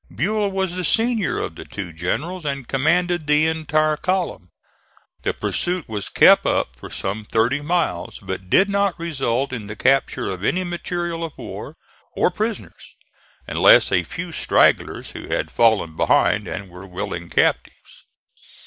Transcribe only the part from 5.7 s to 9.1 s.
was kept up for some thirty miles, but did not